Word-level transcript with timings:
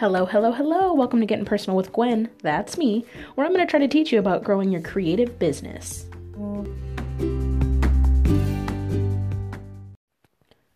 Hello, 0.00 0.24
hello, 0.24 0.50
hello. 0.50 0.94
Welcome 0.94 1.20
to 1.20 1.26
Getting 1.26 1.44
Personal 1.44 1.76
with 1.76 1.92
Gwen. 1.92 2.30
That's 2.40 2.78
me, 2.78 3.04
where 3.34 3.46
I'm 3.46 3.52
going 3.52 3.66
to 3.66 3.70
try 3.70 3.80
to 3.80 3.86
teach 3.86 4.10
you 4.10 4.18
about 4.18 4.42
growing 4.42 4.72
your 4.72 4.80
creative 4.80 5.38
business. 5.38 6.06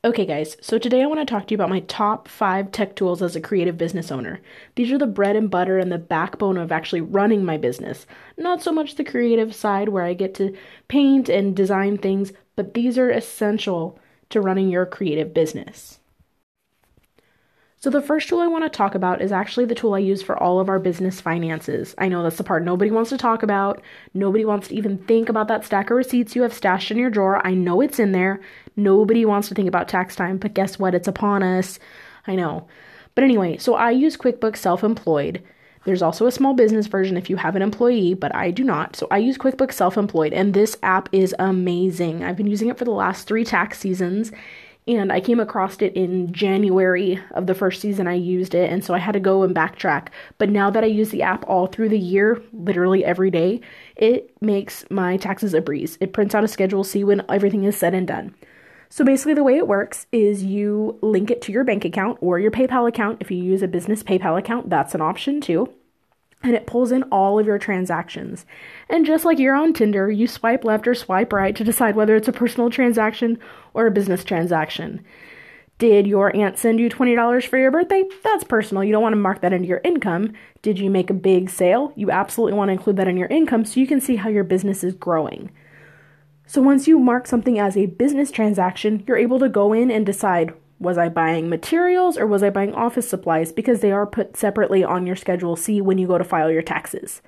Okay, 0.04 0.26
guys, 0.26 0.58
so 0.60 0.76
today 0.76 1.02
I 1.02 1.06
want 1.06 1.20
to 1.20 1.24
talk 1.24 1.46
to 1.46 1.52
you 1.52 1.56
about 1.56 1.70
my 1.70 1.80
top 1.80 2.28
five 2.28 2.70
tech 2.70 2.96
tools 2.96 3.22
as 3.22 3.34
a 3.34 3.40
creative 3.40 3.78
business 3.78 4.12
owner. 4.12 4.42
These 4.74 4.92
are 4.92 4.98
the 4.98 5.06
bread 5.06 5.36
and 5.36 5.50
butter 5.50 5.78
and 5.78 5.90
the 5.90 5.96
backbone 5.96 6.58
of 6.58 6.70
actually 6.70 7.00
running 7.00 7.46
my 7.46 7.56
business. 7.56 8.04
Not 8.36 8.62
so 8.62 8.72
much 8.72 8.96
the 8.96 9.04
creative 9.04 9.54
side 9.54 9.88
where 9.88 10.04
I 10.04 10.12
get 10.12 10.34
to 10.34 10.54
paint 10.88 11.30
and 11.30 11.56
design 11.56 11.96
things, 11.96 12.34
but 12.56 12.74
these 12.74 12.98
are 12.98 13.10
essential 13.10 13.98
to 14.28 14.42
running 14.42 14.68
your 14.68 14.84
creative 14.84 15.32
business. 15.32 15.98
So, 17.84 17.90
the 17.90 18.00
first 18.00 18.30
tool 18.30 18.40
I 18.40 18.46
want 18.46 18.64
to 18.64 18.70
talk 18.70 18.94
about 18.94 19.20
is 19.20 19.30
actually 19.30 19.66
the 19.66 19.74
tool 19.74 19.92
I 19.92 19.98
use 19.98 20.22
for 20.22 20.42
all 20.42 20.58
of 20.58 20.70
our 20.70 20.78
business 20.78 21.20
finances. 21.20 21.94
I 21.98 22.08
know 22.08 22.22
that's 22.22 22.38
the 22.38 22.42
part 22.42 22.64
nobody 22.64 22.90
wants 22.90 23.10
to 23.10 23.18
talk 23.18 23.42
about. 23.42 23.82
Nobody 24.14 24.46
wants 24.46 24.68
to 24.68 24.74
even 24.74 24.96
think 24.96 25.28
about 25.28 25.48
that 25.48 25.66
stack 25.66 25.90
of 25.90 25.98
receipts 25.98 26.34
you 26.34 26.40
have 26.44 26.54
stashed 26.54 26.90
in 26.90 26.96
your 26.96 27.10
drawer. 27.10 27.46
I 27.46 27.52
know 27.52 27.82
it's 27.82 27.98
in 27.98 28.12
there. 28.12 28.40
Nobody 28.74 29.26
wants 29.26 29.48
to 29.48 29.54
think 29.54 29.68
about 29.68 29.86
tax 29.86 30.16
time, 30.16 30.38
but 30.38 30.54
guess 30.54 30.78
what? 30.78 30.94
It's 30.94 31.08
upon 31.08 31.42
us. 31.42 31.78
I 32.26 32.36
know. 32.36 32.66
But 33.14 33.24
anyway, 33.24 33.58
so 33.58 33.74
I 33.74 33.90
use 33.90 34.16
QuickBooks 34.16 34.56
Self 34.56 34.82
Employed. 34.82 35.42
There's 35.84 36.00
also 36.00 36.26
a 36.26 36.32
small 36.32 36.54
business 36.54 36.86
version 36.86 37.18
if 37.18 37.28
you 37.28 37.36
have 37.36 37.54
an 37.54 37.60
employee, 37.60 38.14
but 38.14 38.34
I 38.34 38.50
do 38.50 38.64
not. 38.64 38.96
So 38.96 39.06
I 39.10 39.18
use 39.18 39.36
QuickBooks 39.36 39.74
Self 39.74 39.98
Employed, 39.98 40.32
and 40.32 40.54
this 40.54 40.78
app 40.82 41.10
is 41.12 41.34
amazing. 41.38 42.24
I've 42.24 42.36
been 42.38 42.46
using 42.46 42.70
it 42.70 42.78
for 42.78 42.86
the 42.86 42.92
last 42.92 43.26
three 43.26 43.44
tax 43.44 43.78
seasons, 43.78 44.32
and 44.86 45.10
I 45.10 45.20
came 45.20 45.40
across 45.40 45.80
it 45.80 45.94
in 45.94 46.32
January 46.32 47.18
of 47.32 47.46
the 47.46 47.54
first 47.54 47.80
season 47.80 48.06
I 48.06 48.14
used 48.14 48.54
it, 48.54 48.70
and 48.70 48.84
so 48.84 48.92
I 48.94 48.98
had 48.98 49.12
to 49.12 49.20
go 49.20 49.42
and 49.42 49.54
backtrack. 49.54 50.08
But 50.38 50.50
now 50.50 50.70
that 50.70 50.84
I 50.84 50.88
use 50.88 51.10
the 51.10 51.22
app 51.22 51.44
all 51.48 51.66
through 51.66 51.88
the 51.88 51.98
year, 51.98 52.42
literally 52.52 53.04
every 53.04 53.30
day, 53.30 53.60
it 53.96 54.30
makes 54.42 54.84
my 54.90 55.16
taxes 55.16 55.54
a 55.54 55.60
breeze. 55.60 55.96
It 56.00 56.12
prints 56.12 56.34
out 56.34 56.44
a 56.44 56.48
Schedule 56.48 56.84
C 56.84 57.02
when 57.02 57.22
everything 57.28 57.64
is 57.64 57.76
said 57.76 57.94
and 57.94 58.06
done. 58.06 58.34
So 58.90 59.04
basically, 59.04 59.34
the 59.34 59.42
way 59.42 59.56
it 59.56 59.66
works 59.66 60.06
is 60.12 60.44
you 60.44 60.98
link 61.00 61.30
it 61.30 61.40
to 61.42 61.52
your 61.52 61.64
bank 61.64 61.84
account 61.84 62.18
or 62.20 62.38
your 62.38 62.50
PayPal 62.50 62.88
account. 62.88 63.18
If 63.20 63.30
you 63.30 63.42
use 63.42 63.62
a 63.62 63.68
business 63.68 64.02
PayPal 64.02 64.38
account, 64.38 64.70
that's 64.70 64.94
an 64.94 65.00
option 65.00 65.40
too 65.40 65.72
and 66.44 66.54
it 66.54 66.66
pulls 66.66 66.92
in 66.92 67.02
all 67.04 67.38
of 67.38 67.46
your 67.46 67.58
transactions. 67.58 68.44
And 68.88 69.06
just 69.06 69.24
like 69.24 69.38
you're 69.38 69.54
on 69.54 69.72
Tinder, 69.72 70.10
you 70.10 70.26
swipe 70.26 70.62
left 70.62 70.86
or 70.86 70.94
swipe 70.94 71.32
right 71.32 71.56
to 71.56 71.64
decide 71.64 71.96
whether 71.96 72.14
it's 72.14 72.28
a 72.28 72.32
personal 72.32 72.70
transaction 72.70 73.38
or 73.72 73.86
a 73.86 73.90
business 73.90 74.22
transaction. 74.22 75.04
Did 75.78 76.06
your 76.06 76.36
aunt 76.36 76.58
send 76.58 76.78
you 76.78 76.88
$20 76.88 77.46
for 77.48 77.58
your 77.58 77.72
birthday? 77.72 78.04
That's 78.22 78.44
personal. 78.44 78.84
You 78.84 78.92
don't 78.92 79.02
want 79.02 79.14
to 79.14 79.20
mark 79.20 79.40
that 79.40 79.52
into 79.52 79.66
your 79.66 79.80
income. 79.82 80.34
Did 80.62 80.78
you 80.78 80.90
make 80.90 81.10
a 81.10 81.14
big 81.14 81.50
sale? 81.50 81.92
You 81.96 82.10
absolutely 82.10 82.56
want 82.56 82.68
to 82.68 82.74
include 82.74 82.96
that 82.98 83.08
in 83.08 83.16
your 83.16 83.28
income 83.28 83.64
so 83.64 83.80
you 83.80 83.86
can 83.86 84.00
see 84.00 84.16
how 84.16 84.28
your 84.28 84.44
business 84.44 84.84
is 84.84 84.94
growing. 84.94 85.50
So 86.46 86.60
once 86.60 86.86
you 86.86 86.98
mark 86.98 87.26
something 87.26 87.58
as 87.58 87.76
a 87.76 87.86
business 87.86 88.30
transaction, 88.30 89.02
you're 89.06 89.16
able 89.16 89.38
to 89.40 89.48
go 89.48 89.72
in 89.72 89.90
and 89.90 90.04
decide 90.04 90.52
was 90.78 90.98
I 90.98 91.08
buying 91.08 91.48
materials 91.48 92.18
or 92.18 92.26
was 92.26 92.42
I 92.42 92.50
buying 92.50 92.74
office 92.74 93.08
supplies? 93.08 93.52
Because 93.52 93.80
they 93.80 93.92
are 93.92 94.06
put 94.06 94.36
separately 94.36 94.84
on 94.84 95.06
your 95.06 95.16
Schedule 95.16 95.56
C 95.56 95.80
when 95.80 95.98
you 95.98 96.06
go 96.06 96.18
to 96.18 96.24
file 96.24 96.50
your 96.50 96.62
taxes. 96.62 97.22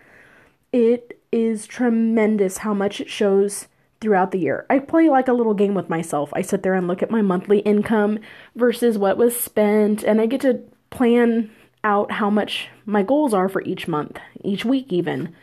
It 0.72 1.20
is 1.32 1.66
tremendous 1.66 2.58
how 2.58 2.74
much 2.74 3.00
it 3.00 3.08
shows 3.08 3.68
throughout 4.00 4.30
the 4.30 4.38
year. 4.38 4.66
I 4.68 4.78
play 4.78 5.08
like 5.08 5.28
a 5.28 5.32
little 5.32 5.54
game 5.54 5.74
with 5.74 5.88
myself. 5.88 6.30
I 6.34 6.42
sit 6.42 6.62
there 6.62 6.74
and 6.74 6.86
look 6.86 7.02
at 7.02 7.10
my 7.10 7.22
monthly 7.22 7.60
income 7.60 8.18
versus 8.54 8.98
what 8.98 9.16
was 9.16 9.38
spent, 9.38 10.02
and 10.02 10.20
I 10.20 10.26
get 10.26 10.42
to 10.42 10.60
plan 10.90 11.50
out 11.82 12.12
how 12.12 12.28
much 12.28 12.68
my 12.84 13.02
goals 13.02 13.32
are 13.32 13.48
for 13.48 13.62
each 13.62 13.88
month, 13.88 14.18
each 14.42 14.64
week, 14.64 14.92
even. 14.92 15.34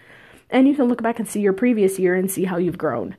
And 0.50 0.68
you 0.68 0.76
can 0.76 0.88
look 0.88 1.02
back 1.02 1.20
and 1.20 1.28
see 1.28 1.40
your 1.40 1.54
previous 1.54 1.98
year 1.98 2.16
and 2.16 2.30
see 2.30 2.44
how 2.44 2.58
you've 2.58 2.78
grown. 2.78 3.16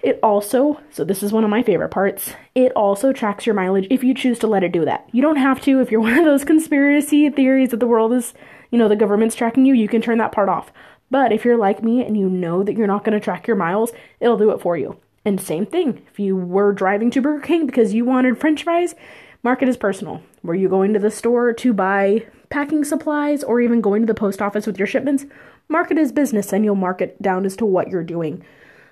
It 0.00 0.20
also, 0.22 0.80
so 0.90 1.02
this 1.02 1.24
is 1.24 1.32
one 1.32 1.42
of 1.42 1.50
my 1.50 1.62
favorite 1.62 1.88
parts, 1.88 2.32
it 2.54 2.70
also 2.72 3.12
tracks 3.12 3.46
your 3.46 3.54
mileage 3.54 3.88
if 3.90 4.04
you 4.04 4.14
choose 4.14 4.38
to 4.40 4.46
let 4.46 4.62
it 4.62 4.70
do 4.70 4.84
that. 4.84 5.08
You 5.12 5.20
don't 5.22 5.36
have 5.36 5.60
to 5.62 5.80
if 5.80 5.90
you're 5.90 6.00
one 6.08 6.18
of 6.18 6.24
those 6.24 6.44
conspiracy 6.44 7.28
theories 7.30 7.70
that 7.70 7.80
the 7.80 7.86
world 7.86 8.12
is, 8.12 8.32
you 8.70 8.78
know, 8.78 8.88
the 8.88 8.96
government's 8.96 9.34
tracking 9.34 9.64
you, 9.64 9.74
you 9.74 9.88
can 9.88 10.00
turn 10.00 10.18
that 10.18 10.32
part 10.32 10.48
off. 10.48 10.72
But 11.10 11.32
if 11.32 11.44
you're 11.44 11.56
like 11.56 11.82
me 11.82 12.04
and 12.04 12.16
you 12.16 12.28
know 12.28 12.62
that 12.62 12.76
you're 12.76 12.86
not 12.86 13.02
going 13.02 13.18
to 13.18 13.24
track 13.24 13.46
your 13.46 13.56
miles, 13.56 13.92
it'll 14.20 14.38
do 14.38 14.50
it 14.50 14.60
for 14.60 14.76
you. 14.76 14.98
And 15.24 15.40
same 15.40 15.66
thing, 15.66 16.02
if 16.10 16.20
you 16.20 16.36
were 16.36 16.72
driving 16.72 17.10
to 17.10 17.20
Burger 17.20 17.42
King 17.42 17.66
because 17.66 17.92
you 17.92 18.04
wanted 18.04 18.38
french 18.38 18.62
fries, 18.62 18.94
mark 19.42 19.62
it 19.62 19.68
as 19.68 19.76
personal. 19.76 20.22
Were 20.42 20.54
you 20.54 20.68
going 20.68 20.92
to 20.92 21.00
the 21.00 21.10
store 21.10 21.52
to 21.54 21.72
buy 21.72 22.26
packing 22.50 22.84
supplies 22.84 23.42
or 23.42 23.60
even 23.60 23.80
going 23.80 24.02
to 24.02 24.06
the 24.06 24.14
post 24.14 24.40
office 24.40 24.66
with 24.66 24.78
your 24.78 24.86
shipments? 24.86 25.26
Mark 25.68 25.90
it 25.90 25.98
as 25.98 26.12
business 26.12 26.52
and 26.52 26.64
you'll 26.64 26.76
mark 26.76 27.00
it 27.00 27.20
down 27.20 27.44
as 27.44 27.56
to 27.56 27.66
what 27.66 27.88
you're 27.88 28.04
doing 28.04 28.44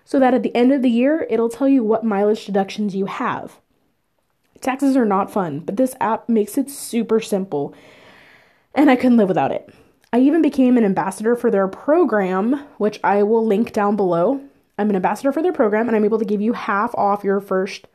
so 0.07 0.21
that 0.21 0.33
at 0.33 0.45
the 0.45 0.55
end 0.55 0.73
of 0.73 0.83
the 0.83 0.89
year, 0.89 1.27
it'll 1.29 1.51
tell 1.51 1.69
you 1.69 1.83
what 1.83 2.05
mileage 2.05 2.47
deductions 2.47 2.95
you 2.95 3.07
have. 3.07 3.61
Taxes 4.61 4.97
are 4.97 5.05
not 5.05 5.33
fun, 5.33 5.59
but 5.59 5.77
this 5.77 5.97
app 6.01 6.29
makes 6.29 6.57
it 6.57 6.71
super 6.71 7.21
simple, 7.21 7.75
and 8.73 8.89
I 8.89 8.95
couldn't 8.95 9.19
live 9.19 9.29
without 9.29 9.51
it. 9.51 9.69
I 10.13 10.21
even 10.21 10.41
became 10.41 10.79
an 10.79 10.85
ambassador 10.85 11.35
for 11.35 11.51
their 11.51 11.67
program, 11.67 12.65
which 12.79 13.01
I 13.03 13.25
will 13.25 13.45
link 13.45 13.73
down 13.73 13.97
below. 13.97 14.41
I'm 14.79 14.89
an 14.91 14.97
ambassador 14.97 15.33
for 15.33 15.43
their 15.43 15.53
program, 15.53 15.89
and 15.89 15.97
I'm 15.97 16.05
able 16.05 16.21
to 16.21 16.25
give 16.25 16.41
you 16.41 16.53
half 16.53 16.95
off 16.95 17.25
your 17.25 17.41
first, 17.41 17.89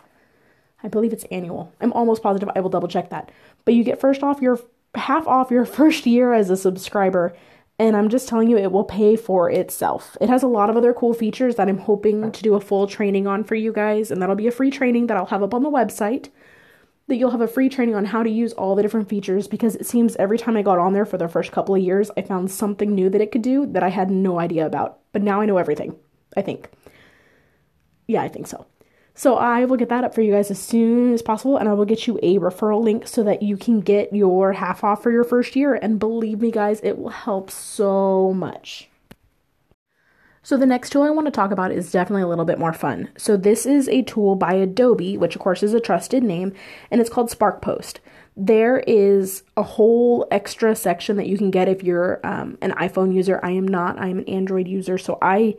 I 0.83 0.89
believe 0.89 1.13
it's 1.13 1.23
annual. 1.31 1.73
I'm 1.79 1.94
almost 1.94 2.21
positive 2.21 2.50
I 2.53 2.59
will 2.59 2.69
double 2.69 2.89
check 2.89 3.09
that. 3.11 3.31
But 3.63 3.73
you 3.73 3.85
get 3.85 4.01
first 4.01 4.21
off 4.21 4.41
your 4.41 4.59
half 4.95 5.25
off 5.27 5.50
your 5.50 5.66
first 5.79 6.05
year 6.05 6.33
as 6.33 6.50
a 6.50 6.57
subscriber 6.57 7.33
and 7.81 7.97
I'm 7.97 8.09
just 8.09 8.28
telling 8.28 8.47
you, 8.47 8.59
it 8.59 8.72
will 8.72 8.84
pay 8.84 9.16
for 9.16 9.50
itself. 9.50 10.16
It 10.22 10.30
has 10.30 10.44
a 10.44 10.47
lot 10.47 10.69
of 10.69 10.78
other 10.78 10.94
cool 10.94 11.16
features 11.16 11.56
that 11.56 11.68
I'm 11.68 11.80
hoping 11.80 12.31
to 12.31 12.44
do 12.44 12.53
a 12.53 12.62
full 12.62 12.86
training 12.86 13.25
on 13.25 13.44
for 13.44 13.56
you 13.56 13.74
guys, 13.74 14.12
and 14.12 14.22
that'll 14.22 14.36
be 14.36 14.46
a 14.46 14.52
free 14.52 14.69
training 14.69 15.08
that 15.08 15.18
I'll 15.18 15.25
have 15.25 15.42
up 15.42 15.56
on 15.56 15.64
the 15.64 15.69
website. 15.72 16.30
That 17.08 17.16
you'll 17.16 17.31
have 17.31 17.42
a 17.42 17.47
free 17.47 17.69
training 17.69 17.96
on 17.96 18.06
how 18.06 18.22
to 18.22 18.30
use 18.30 18.53
all 18.53 18.75
the 18.75 18.84
different 18.84 19.09
features 19.09 19.47
because 19.47 19.75
it 19.75 19.88
seems 19.88 20.16
every 20.18 20.38
time 20.38 20.56
I 20.56 20.62
got 20.62 20.78
on 20.78 20.94
there 20.94 21.08
for 21.08 21.18
the 21.18 21.28
first 21.28 21.52
couple 21.52 21.74
of 21.74 21.81
years, 21.81 22.12
I 22.16 22.22
found 22.22 22.52
something 22.52 22.94
new 22.94 23.09
that 23.09 23.19
it 23.19 23.31
could 23.31 23.42
do 23.42 23.66
that 23.66 23.81
I 23.81 23.90
had 23.90 24.12
no 24.12 24.40
idea 24.40 24.68
about. 24.68 25.00
But 25.12 25.24
now 25.24 25.42
I 25.42 25.48
know 25.48 25.58
everything, 25.58 25.96
I 26.38 26.44
think. 26.44 26.69
Yeah, 28.08 28.22
I 28.22 28.28
think 28.28 28.46
so. 28.46 28.68
So 29.13 29.35
I 29.35 29.66
will 29.66 29.77
get 29.77 29.89
that 29.89 30.03
up 30.03 30.16
for 30.16 30.22
you 30.22 30.31
guys 30.31 30.49
as 30.49 30.59
soon 30.59 31.13
as 31.13 31.22
possible 31.22 31.57
and 31.57 31.67
I 31.67 31.73
will 31.73 31.85
get 31.85 32.07
you 32.07 32.17
a 32.23 32.39
referral 32.39 32.81
link 32.81 33.07
so 33.07 33.23
that 33.23 33.44
you 33.44 33.57
can 33.57 33.81
get 33.81 34.13
your 34.13 34.53
half 34.53 34.83
off 34.83 35.03
for 35.03 35.11
your 35.11 35.23
first 35.23 35.55
year. 35.55 35.75
And 35.75 35.99
believe 35.99 36.39
me, 36.39 36.51
guys, 36.51 36.79
it 36.81 36.97
will 36.97 37.09
help 37.09 37.51
so 37.51 38.33
much. 38.33 38.89
So 40.44 40.57
the 40.57 40.66
next 40.66 40.89
tool 40.89 41.03
I 41.03 41.11
want 41.11 41.27
to 41.27 41.31
talk 41.31 41.51
about 41.51 41.71
is 41.71 41.91
definitely 41.91 42.23
a 42.23 42.27
little 42.27 42.45
bit 42.45 42.57
more 42.57 42.73
fun. 42.73 43.09
So 43.16 43.38
this 43.38 43.66
is 43.66 43.88
a 43.88 44.01
tool 44.01 44.35
by 44.35 44.53
Adobe, 44.53 45.16
which 45.17 45.35
of 45.35 45.41
course 45.41 45.61
is 45.61 45.75
a 45.75 45.79
trusted 45.79 46.23
name, 46.23 46.53
and 46.89 47.00
it's 47.00 47.11
called 47.11 47.29
Spark 47.29 47.61
Post. 47.61 48.00
There 48.35 48.79
is 48.88 49.44
a 49.55 49.61
whole 49.61 50.27
extra 50.31 50.75
section 50.75 51.17
that 51.17 51.27
you 51.27 51.38
can 51.38 51.51
get 51.51 51.69
if 51.69 51.83
you're 51.83 52.19
um, 52.23 52.57
an 52.61 52.71
iPhone 52.71 53.13
user. 53.13 53.39
I 53.44 53.51
am 53.51 53.67
not. 53.67 54.00
I 54.00 54.07
am 54.07 54.19
an 54.19 54.25
Android 54.25 54.67
user, 54.67 54.97
so 54.97 55.19
I 55.21 55.57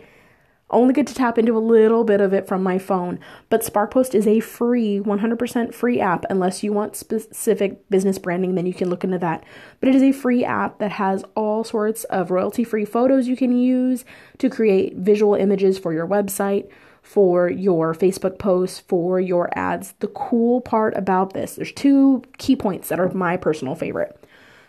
only 0.72 0.94
get 0.94 1.06
to 1.08 1.14
tap 1.14 1.38
into 1.38 1.56
a 1.56 1.60
little 1.60 2.04
bit 2.04 2.20
of 2.20 2.32
it 2.32 2.48
from 2.48 2.62
my 2.62 2.78
phone, 2.78 3.20
but 3.48 3.64
Spark 3.64 3.92
Post 3.92 4.14
is 4.14 4.26
a 4.26 4.40
free, 4.40 4.98
100% 5.00 5.74
free 5.74 6.00
app. 6.00 6.24
Unless 6.30 6.62
you 6.62 6.72
want 6.72 6.96
specific 6.96 7.88
business 7.90 8.18
branding, 8.18 8.54
then 8.54 8.66
you 8.66 8.74
can 8.74 8.90
look 8.90 9.04
into 9.04 9.18
that. 9.18 9.44
But 9.80 9.88
it 9.90 9.94
is 9.94 10.02
a 10.02 10.12
free 10.12 10.44
app 10.44 10.78
that 10.78 10.92
has 10.92 11.24
all 11.34 11.64
sorts 11.64 12.04
of 12.04 12.30
royalty 12.30 12.64
free 12.64 12.84
photos 12.84 13.28
you 13.28 13.36
can 13.36 13.56
use 13.56 14.04
to 14.38 14.48
create 14.48 14.96
visual 14.96 15.34
images 15.34 15.78
for 15.78 15.92
your 15.92 16.06
website, 16.06 16.68
for 17.02 17.50
your 17.50 17.94
Facebook 17.94 18.38
posts, 18.38 18.80
for 18.80 19.20
your 19.20 19.50
ads. 19.58 19.92
The 19.98 20.08
cool 20.08 20.60
part 20.60 20.96
about 20.96 21.32
this, 21.32 21.56
there's 21.56 21.72
two 21.72 22.22
key 22.38 22.56
points 22.56 22.88
that 22.88 23.00
are 23.00 23.08
my 23.10 23.36
personal 23.36 23.74
favorite. 23.74 24.21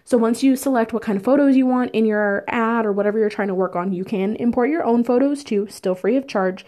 So 0.05 0.17
once 0.17 0.43
you 0.43 0.55
select 0.55 0.91
what 0.91 1.03
kind 1.03 1.17
of 1.17 1.23
photos 1.23 1.55
you 1.55 1.65
want 1.65 1.91
in 1.91 2.05
your 2.05 2.43
ad 2.47 2.85
or 2.85 2.91
whatever 2.91 3.19
you're 3.19 3.29
trying 3.29 3.47
to 3.47 3.55
work 3.55 3.75
on, 3.75 3.93
you 3.93 4.03
can 4.03 4.35
import 4.35 4.69
your 4.69 4.83
own 4.83 5.03
photos 5.03 5.43
too, 5.43 5.67
still 5.67 5.95
free 5.95 6.17
of 6.17 6.27
charge. 6.27 6.65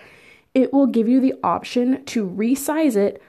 It 0.54 0.72
will 0.72 0.88
give 0.88 1.10
you 1.10 1.20
the 1.20 1.36
option 1.44 2.04
to 2.06 2.28
resize 2.28 2.96
it 2.96 3.22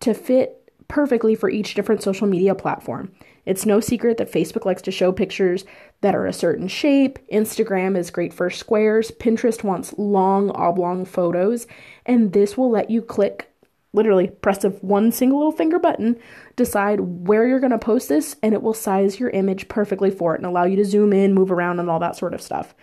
to 0.00 0.12
fit 0.12 0.70
perfectly 0.86 1.34
for 1.34 1.48
each 1.48 1.74
different 1.74 2.02
social 2.02 2.26
media 2.26 2.54
platform. 2.54 3.10
It's 3.46 3.66
no 3.66 3.80
secret 3.80 4.18
that 4.18 4.32
Facebook 4.32 4.64
likes 4.64 4.82
to 4.82 4.90
show 4.90 5.12
pictures 5.12 5.64
that 6.00 6.14
are 6.14 6.26
a 6.26 6.32
certain 6.32 6.68
shape, 6.68 7.18
Instagram 7.32 7.96
is 7.96 8.10
great 8.10 8.32
for 8.32 8.50
squares, 8.50 9.10
Pinterest 9.10 9.62
wants 9.62 9.94
long 9.98 10.50
oblong 10.50 11.04
photos, 11.04 11.66
and 12.06 12.32
this 12.32 12.56
will 12.56 12.70
let 12.70 12.90
you 12.90 13.02
click 13.02 13.50
literally 13.94 14.28
press 14.28 14.64
of 14.64 14.82
one 14.82 15.12
single 15.12 15.38
little 15.38 15.52
finger 15.52 15.78
button, 15.78 16.18
decide 16.56 17.00
where 17.00 17.46
you're 17.46 17.60
going 17.60 17.70
to 17.70 17.78
post 17.78 18.08
this, 18.08 18.36
and 18.42 18.52
it 18.52 18.62
will 18.62 18.74
size 18.74 19.18
your 19.18 19.30
image 19.30 19.68
perfectly 19.68 20.10
for 20.10 20.34
it 20.34 20.38
and 20.38 20.46
allow 20.46 20.64
you 20.64 20.76
to 20.76 20.84
zoom 20.84 21.12
in, 21.12 21.32
move 21.32 21.50
around, 21.50 21.80
and 21.80 21.88
all 21.88 22.00
that 22.00 22.16
sort 22.16 22.34
of 22.34 22.42
stuff. 22.42 22.74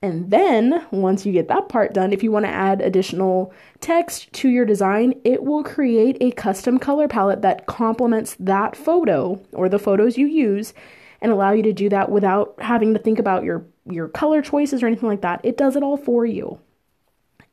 And 0.00 0.30
then, 0.30 0.86
once 0.92 1.26
you 1.26 1.32
get 1.32 1.48
that 1.48 1.68
part 1.68 1.92
done, 1.92 2.12
if 2.12 2.22
you 2.22 2.30
want 2.30 2.46
to 2.46 2.50
add 2.50 2.80
additional 2.80 3.52
text 3.80 4.32
to 4.34 4.48
your 4.48 4.64
design, 4.64 5.20
it 5.24 5.42
will 5.42 5.64
create 5.64 6.16
a 6.20 6.30
custom 6.30 6.78
color 6.78 7.08
palette 7.08 7.42
that 7.42 7.66
complements 7.66 8.36
that 8.38 8.76
photo 8.76 9.42
or 9.52 9.68
the 9.68 9.78
photos 9.78 10.16
you 10.16 10.26
use 10.28 10.72
and 11.20 11.32
allow 11.32 11.50
you 11.50 11.64
to 11.64 11.72
do 11.72 11.88
that 11.88 12.10
without 12.10 12.54
having 12.60 12.94
to 12.94 13.00
think 13.00 13.18
about 13.18 13.42
your 13.42 13.64
your 13.90 14.06
color 14.06 14.40
choices 14.40 14.82
or 14.82 14.86
anything 14.86 15.08
like 15.08 15.22
that. 15.22 15.40
It 15.42 15.56
does 15.56 15.74
it 15.74 15.82
all 15.82 15.96
for 15.96 16.24
you. 16.24 16.60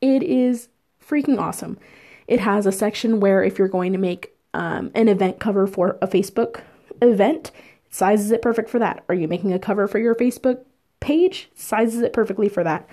It 0.00 0.22
is 0.22 0.68
freaking 1.04 1.40
awesome. 1.40 1.78
It 2.26 2.40
has 2.40 2.66
a 2.66 2.72
section 2.72 3.20
where 3.20 3.42
if 3.42 3.58
you're 3.58 3.68
going 3.68 3.92
to 3.92 3.98
make 3.98 4.32
um, 4.54 4.90
an 4.94 5.08
event 5.08 5.38
cover 5.38 5.66
for 5.66 5.98
a 6.02 6.08
Facebook 6.08 6.62
event, 7.00 7.50
it 7.86 7.94
sizes 7.94 8.30
it 8.30 8.42
perfect 8.42 8.68
for 8.68 8.78
that. 8.78 9.04
Are 9.08 9.14
you 9.14 9.28
making 9.28 9.52
a 9.52 9.58
cover 9.58 9.86
for 9.86 9.98
your 9.98 10.14
Facebook 10.14 10.64
page? 11.00 11.50
Sizes 11.54 12.00
it 12.02 12.12
perfectly 12.12 12.48
for 12.48 12.64
that. 12.64 12.88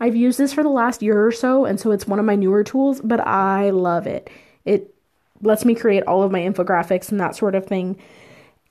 I've 0.00 0.16
used 0.16 0.38
this 0.38 0.52
for 0.52 0.62
the 0.62 0.68
last 0.68 1.02
year 1.02 1.24
or 1.24 1.32
so, 1.32 1.64
and 1.64 1.78
so 1.78 1.92
it's 1.92 2.06
one 2.06 2.18
of 2.18 2.24
my 2.24 2.34
newer 2.34 2.64
tools, 2.64 3.00
but 3.00 3.20
I 3.20 3.70
love 3.70 4.06
it. 4.06 4.28
It 4.64 4.94
lets 5.40 5.64
me 5.64 5.74
create 5.74 6.02
all 6.04 6.22
of 6.22 6.32
my 6.32 6.40
infographics 6.40 7.10
and 7.10 7.20
that 7.20 7.36
sort 7.36 7.54
of 7.54 7.66
thing. 7.66 7.96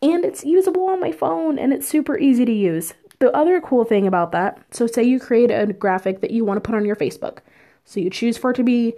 And 0.02 0.26
it's 0.26 0.44
usable 0.44 0.88
on 0.88 1.00
my 1.00 1.12
phone 1.12 1.58
and 1.58 1.72
it's 1.72 1.88
super 1.88 2.18
easy 2.18 2.46
to 2.46 2.52
use. 2.52 2.94
The 3.20 3.34
other 3.36 3.62
cool 3.62 3.86
thing 3.86 4.06
about 4.06 4.34
that 4.34 4.60
so, 4.72 4.86
say 4.86 5.04
you 5.04 5.20
create 5.20 5.50
a 5.50 5.72
graphic 5.72 6.20
that 6.22 6.32
you 6.32 6.44
want 6.44 6.58
to 6.58 6.62
put 6.68 6.76
on 6.76 6.86
your 6.86 6.96
Facebook. 6.96 7.38
So, 7.86 8.00
you 8.00 8.10
choose 8.10 8.38
for 8.38 8.52
it 8.52 8.56
to 8.56 8.64
be 8.64 8.96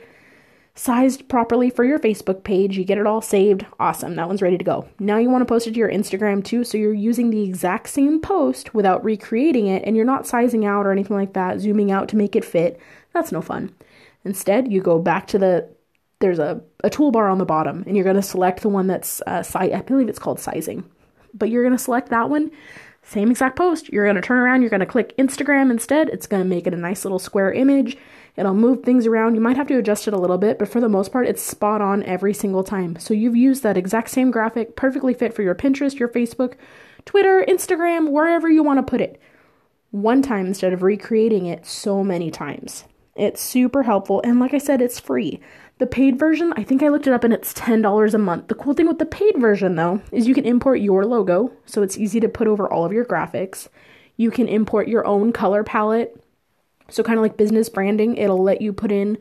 sized 0.76 1.28
properly 1.30 1.70
for 1.70 1.86
your 1.86 2.00
Facebook 2.00 2.44
page. 2.44 2.78
You 2.78 2.84
get 2.84 2.98
it 2.98 3.08
all 3.08 3.22
saved. 3.22 3.66
Awesome. 3.80 4.16
That 4.16 4.28
one's 4.28 4.42
ready 4.42 4.58
to 4.58 4.64
go. 4.64 4.88
Now 5.00 5.18
you 5.18 5.30
want 5.30 5.42
to 5.42 5.46
post 5.46 5.68
it 5.68 5.72
to 5.72 5.80
your 5.80 5.90
Instagram 5.90 6.44
too. 6.44 6.66
So 6.66 6.78
you're 6.78 6.94
using 6.94 7.30
the 7.30 7.44
exact 7.44 7.88
same 7.88 8.20
post 8.20 8.74
without 8.74 9.04
recreating 9.04 9.68
it 9.68 9.84
and 9.86 9.96
you're 9.96 10.06
not 10.06 10.28
sizing 10.28 10.66
out 10.66 10.86
or 10.86 10.92
anything 10.92 11.16
like 11.16 11.34
that, 11.34 11.62
zooming 11.62 11.92
out 11.92 12.10
to 12.10 12.18
make 12.18 12.36
it 12.36 12.44
fit. 12.44 12.80
That's 13.14 13.32
no 13.32 13.42
fun. 13.42 13.74
Instead, 14.26 14.72
you 14.72 14.82
go 14.82 15.00
back 15.00 15.28
to 15.28 15.40
the 15.40 15.70
there's 16.20 16.40
a, 16.40 16.62
a 16.84 16.90
toolbar 16.90 17.32
on 17.32 17.38
the 17.38 17.46
bottom 17.46 17.84
and 17.88 17.96
you're 17.96 18.04
going 18.04 18.16
to 18.16 18.22
select 18.22 18.62
the 18.62 18.70
one 18.70 18.88
that's 18.88 19.22
uh, 19.28 19.44
si- 19.44 19.74
I 19.74 19.82
believe 19.82 20.10
it's 20.10 20.20
called 20.20 20.40
sizing. 20.40 20.90
But 21.34 21.50
you're 21.50 21.64
going 21.64 21.78
to 21.78 21.84
select 21.84 22.10
that 22.10 22.30
one. 22.30 22.52
Same 23.06 23.32
exact 23.32 23.56
post. 23.56 23.88
You're 23.90 24.06
going 24.06 24.16
to 24.16 24.22
turn 24.22 24.40
around, 24.40 24.62
you're 24.62 24.70
going 24.70 24.82
to 24.82 24.86
click 24.86 25.16
Instagram 25.18 25.72
instead. 25.72 26.10
It's 26.10 26.28
going 26.28 26.44
to 26.44 26.50
make 26.50 26.68
it 26.68 26.74
a 26.74 26.78
nice 26.78 27.06
little 27.06 27.20
square 27.20 27.54
image 27.54 27.98
It'll 28.38 28.54
move 28.54 28.84
things 28.84 29.08
around. 29.08 29.36
You 29.36 29.42
might 29.42 29.56
have 29.56 29.68
to 29.68 29.78
adjust 29.78 30.08
it 30.08 30.14
a 30.14 30.20
little 30.20 30.38
bit, 30.38 30.60
but 30.60 30.68
for 30.68 30.82
the 30.82 30.90
most 30.90 31.12
part, 31.12 31.28
it's 31.28 31.42
spot 31.42 31.82
on 31.82 32.04
every 32.04 32.34
single 32.34 32.64
time. 32.64 32.98
So 33.00 33.14
you've 33.14 33.36
used 33.36 33.64
that 33.64 33.78
exact 33.78 34.10
same 34.10 34.30
graphic, 34.30 34.76
perfectly 34.76 35.14
fit 35.14 35.34
for 35.34 35.42
your 35.42 35.56
Pinterest, 35.56 35.98
your 35.98 36.10
Facebook, 36.10 36.56
Twitter, 37.06 37.46
Instagram, 37.48 38.12
wherever 38.12 38.50
you 38.50 38.62
want 38.62 38.80
to 38.80 38.90
put 38.90 39.02
it. 39.02 39.22
One 39.92 40.22
time 40.22 40.48
instead 40.48 40.74
of 40.74 40.84
recreating 40.84 41.46
it 41.46 41.66
so 41.66 42.04
many 42.04 42.30
times. 42.30 42.84
It's 43.16 43.42
super 43.42 43.84
helpful, 43.84 44.22
and 44.26 44.42
like 44.42 44.54
I 44.54 44.58
said, 44.58 44.82
it's 44.82 45.00
free. 45.00 45.40
The 45.78 45.88
paid 45.88 46.18
version, 46.18 46.54
I 46.56 46.64
think 46.64 46.82
I 46.82 46.88
looked 46.88 47.08
it 47.08 47.14
up 47.14 47.24
and 47.24 47.34
it's 47.34 47.54
$10 47.54 48.14
a 48.14 48.18
month. 48.18 48.48
The 48.48 48.56
cool 48.56 48.74
thing 48.74 48.88
with 48.88 49.00
the 49.00 49.06
paid 49.06 49.38
version, 49.38 49.76
though, 49.76 50.02
is 50.12 50.28
you 50.28 50.34
can 50.34 50.46
import 50.46 50.80
your 50.80 51.06
logo, 51.06 51.52
so 51.66 51.82
it's 51.82 51.98
easy 51.98 52.20
to 52.22 52.30
put 52.30 52.48
over 52.48 52.72
all 52.72 52.86
of 52.86 52.94
your 52.94 53.06
graphics. 53.06 53.68
You 54.16 54.32
can 54.32 54.48
import 54.48 54.88
your 54.88 55.06
own 55.06 55.34
color 55.34 55.64
palette 55.64 56.18
so, 56.90 57.04
kind 57.04 57.18
of 57.18 57.24
like 57.24 57.38
business 57.38 57.70
branding, 57.70 58.18
it'll 58.18 58.44
let 58.44 58.62
you 58.62 58.72
put 58.72 58.92
in 58.92 59.18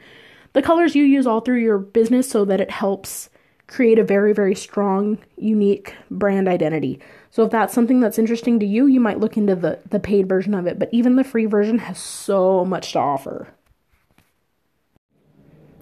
the 0.52 0.62
colors 0.62 0.94
you 0.94 1.02
use 1.02 1.26
all 1.26 1.40
through 1.40 1.60
your 1.60 1.78
business 1.78 2.28
so 2.28 2.44
that 2.44 2.60
it 2.60 2.70
helps 2.70 3.30
create 3.66 3.98
a 3.98 4.04
very, 4.04 4.32
very 4.32 4.54
strong, 4.54 5.18
unique 5.36 5.94
brand 6.10 6.46
identity. 6.46 7.00
So, 7.30 7.44
if 7.44 7.50
that's 7.50 7.74
something 7.74 8.00
that's 8.00 8.18
interesting 8.18 8.60
to 8.60 8.66
you, 8.66 8.86
you 8.86 9.00
might 9.00 9.18
look 9.18 9.36
into 9.36 9.56
the, 9.56 9.80
the 9.88 9.98
paid 9.98 10.28
version 10.28 10.54
of 10.54 10.66
it. 10.66 10.78
But 10.78 10.90
even 10.92 11.16
the 11.16 11.24
free 11.24 11.46
version 11.46 11.78
has 11.78 11.98
so 11.98 12.64
much 12.64 12.92
to 12.92 12.98
offer. 12.98 13.48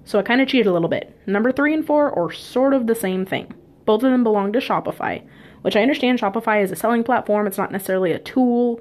So, 0.05 0.19
I 0.19 0.23
kind 0.23 0.41
of 0.41 0.49
cheated 0.49 0.67
a 0.67 0.73
little 0.73 0.89
bit. 0.89 1.17
Number 1.27 1.53
three 1.53 1.73
and 1.73 1.87
four 1.87 2.17
are 2.19 2.33
sort 2.33 2.75
of 2.75 2.87
the 2.87 2.95
same 2.95 3.25
thing. 3.25 3.55
Both 3.85 4.03
of 4.03 4.11
them 4.11 4.25
belong 4.25 4.53
to 4.53 4.59
Shopify, 4.59 5.27
which 5.63 5.77
I 5.77 5.83
understand 5.83 6.21
Shopify 6.21 6.63
is 6.63 6.71
a 6.71 6.77
selling 6.77 7.05
platform, 7.05 7.47
it's 7.47 7.59
not 7.59 7.73
necessarily 7.73 8.13
a 8.13 8.19
tool, 8.19 8.81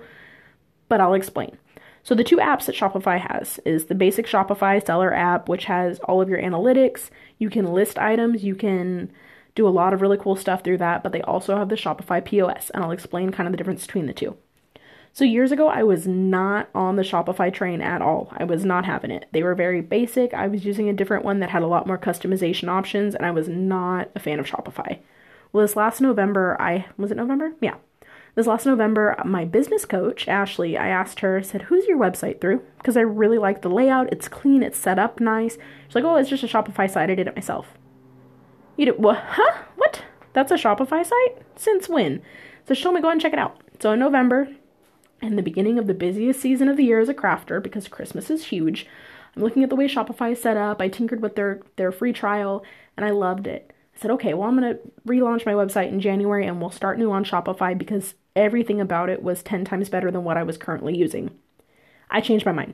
but 0.89 0.99
I'll 0.99 1.13
explain. 1.13 1.57
So 2.03 2.15
the 2.15 2.23
two 2.23 2.37
apps 2.37 2.65
that 2.65 2.75
Shopify 2.75 3.19
has 3.19 3.59
is 3.65 3.85
the 3.85 3.95
basic 3.95 4.25
Shopify 4.25 4.83
seller 4.83 5.13
app, 5.13 5.47
which 5.47 5.65
has 5.65 5.99
all 5.99 6.21
of 6.21 6.29
your 6.29 6.41
analytics. 6.41 7.09
You 7.37 7.49
can 7.49 7.65
list 7.65 7.99
items, 7.99 8.43
you 8.43 8.55
can 8.55 9.11
do 9.53 9.67
a 9.67 9.69
lot 9.69 9.93
of 9.93 10.01
really 10.01 10.17
cool 10.17 10.35
stuff 10.35 10.63
through 10.63 10.79
that, 10.79 11.03
but 11.03 11.11
they 11.11 11.21
also 11.21 11.57
have 11.57 11.69
the 11.69 11.75
Shopify 11.75 12.23
POS, 12.23 12.71
and 12.71 12.83
I'll 12.83 12.91
explain 12.91 13.31
kind 13.31 13.47
of 13.47 13.51
the 13.51 13.57
difference 13.57 13.85
between 13.85 14.07
the 14.07 14.13
two. 14.13 14.35
So 15.13 15.25
years 15.25 15.51
ago, 15.51 15.67
I 15.67 15.83
was 15.83 16.07
not 16.07 16.69
on 16.73 16.95
the 16.95 17.01
Shopify 17.01 17.53
train 17.53 17.81
at 17.81 18.01
all. 18.01 18.31
I 18.37 18.45
was 18.45 18.63
not 18.63 18.85
having 18.85 19.11
it. 19.11 19.25
They 19.33 19.43
were 19.43 19.55
very 19.55 19.81
basic. 19.81 20.33
I 20.33 20.47
was 20.47 20.63
using 20.63 20.87
a 20.87 20.93
different 20.93 21.25
one 21.25 21.39
that 21.39 21.49
had 21.49 21.63
a 21.63 21.67
lot 21.67 21.85
more 21.85 21.97
customization 21.97 22.69
options, 22.69 23.13
and 23.13 23.25
I 23.25 23.31
was 23.31 23.49
not 23.49 24.09
a 24.15 24.19
fan 24.19 24.39
of 24.39 24.47
Shopify. 24.47 24.99
Well, 25.51 25.65
this 25.65 25.75
last 25.75 25.99
November, 25.99 26.55
I 26.61 26.85
was 26.97 27.11
it 27.11 27.17
November? 27.17 27.51
Yeah. 27.59 27.75
This 28.35 28.47
last 28.47 28.65
November, 28.65 29.21
my 29.25 29.43
business 29.43 29.83
coach, 29.83 30.29
Ashley, 30.29 30.77
I 30.77 30.87
asked 30.87 31.19
her, 31.19 31.43
said, 31.43 31.63
Who's 31.63 31.85
your 31.87 31.97
website 31.97 32.39
through? 32.39 32.61
Because 32.77 32.95
I 32.95 33.01
really 33.01 33.37
like 33.37 33.61
the 33.61 33.69
layout. 33.69 34.11
It's 34.13 34.29
clean, 34.29 34.63
it's 34.63 34.77
set 34.77 34.97
up 34.97 35.19
nice. 35.19 35.57
She's 35.87 35.95
like, 35.95 36.05
Oh, 36.05 36.15
it's 36.15 36.29
just 36.29 36.43
a 36.43 36.47
Shopify 36.47 36.89
site. 36.89 37.09
I 37.09 37.15
did 37.15 37.27
it 37.27 37.35
myself. 37.35 37.67
You 38.77 38.85
did 38.85 38.99
what? 38.99 39.17
Huh? 39.17 39.63
What? 39.75 40.03
That's 40.31 40.51
a 40.51 40.55
Shopify 40.55 41.05
site? 41.05 41.41
Since 41.57 41.89
when? 41.89 42.21
So 42.65 42.73
she 42.73 42.83
told 42.83 42.95
me 42.95 43.01
go 43.01 43.09
and 43.09 43.19
check 43.19 43.33
it 43.33 43.39
out. 43.39 43.61
So 43.81 43.91
in 43.91 43.99
November, 43.99 44.47
in 45.21 45.35
the 45.35 45.41
beginning 45.41 45.77
of 45.77 45.87
the 45.87 45.93
busiest 45.93 46.41
season 46.41 46.67
of 46.67 46.77
the 46.77 46.83
year 46.83 46.99
as 46.99 47.09
a 47.09 47.13
crafter, 47.13 47.61
because 47.61 47.87
Christmas 47.87 48.29
is 48.29 48.45
huge, 48.45 48.87
I'm 49.35 49.43
looking 49.43 49.63
at 49.63 49.69
the 49.69 49.75
way 49.75 49.87
Shopify 49.87 50.33
is 50.33 50.41
set 50.41 50.57
up. 50.57 50.81
I 50.81 50.89
tinkered 50.89 51.21
with 51.21 51.35
their 51.35 51.61
their 51.77 51.91
free 51.91 52.13
trial 52.13 52.63
and 52.97 53.05
I 53.05 53.11
loved 53.11 53.47
it. 53.47 53.71
I 53.95 53.99
said, 53.99 54.11
okay, 54.11 54.33
well, 54.33 54.47
I'm 54.47 54.59
going 54.59 54.73
to 54.73 54.79
relaunch 55.07 55.45
my 55.45 55.53
website 55.53 55.89
in 55.89 55.99
January 55.99 56.45
and 56.45 56.59
we'll 56.59 56.71
start 56.71 56.97
new 56.97 57.11
on 57.11 57.23
Shopify 57.23 57.77
because 57.77 58.15
everything 58.35 58.81
about 58.81 59.09
it 59.09 59.21
was 59.21 59.43
10 59.43 59.65
times 59.65 59.89
better 59.89 60.11
than 60.11 60.23
what 60.23 60.37
I 60.37 60.43
was 60.43 60.57
currently 60.57 60.97
using. 60.97 61.31
I 62.09 62.21
changed 62.21 62.45
my 62.45 62.51
mind. 62.51 62.73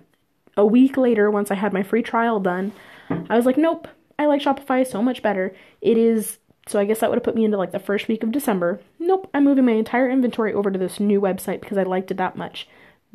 A 0.56 0.66
week 0.66 0.98
later, 0.98 1.30
once 1.30 1.52
I 1.52 1.56
had 1.56 1.74
my 1.74 1.84
free 1.84 2.02
trial 2.02 2.40
done, 2.40 2.72
I 3.10 3.36
was 3.36 3.46
like, 3.46 3.58
nope, 3.58 3.88
I 4.18 4.26
like 4.26 4.42
Shopify 4.42 4.86
so 4.86 5.02
much 5.02 5.22
better. 5.22 5.56
It 5.82 5.98
is, 5.98 6.40
so 6.68 6.80
I 6.80 6.86
guess 6.86 7.00
that 7.00 7.10
would 7.10 7.18
have 7.18 7.24
put 7.24 7.36
me 7.36 7.46
into 7.46 7.58
like 7.58 7.72
the 7.72 7.80
first 7.80 8.08
week 8.08 8.24
of 8.24 8.32
December. 8.32 8.82
Nope, 9.00 9.30
I'm 9.34 9.44
moving 9.44 9.66
my 9.66 9.74
entire 9.74 10.10
inventory 10.10 10.54
over 10.54 10.70
to 10.70 10.80
this 10.80 11.00
new 11.00 11.22
website 11.22 11.62
because 11.62 11.78
I 11.78 11.84
liked 11.84 12.12
it 12.12 12.18
that 12.18 12.36
much. 12.36 12.68